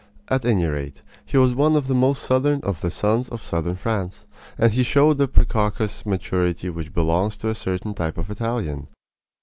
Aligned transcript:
At 0.29 0.45
any 0.45 0.65
rate, 0.65 1.03
he 1.23 1.37
was 1.37 1.53
one 1.53 1.75
of 1.75 1.85
the 1.85 1.93
most 1.93 2.23
southern 2.23 2.61
of 2.61 2.81
the 2.81 2.89
sons 2.89 3.29
of 3.29 3.43
southern 3.43 3.75
France, 3.75 4.25
and 4.57 4.73
he 4.73 4.81
showed 4.81 5.19
the 5.19 5.27
precocious 5.27 6.07
maturity 6.07 6.71
which 6.71 6.91
belongs 6.95 7.37
to 7.37 7.49
a 7.49 7.53
certain 7.53 7.93
type 7.93 8.17
of 8.17 8.31
Italian. 8.31 8.87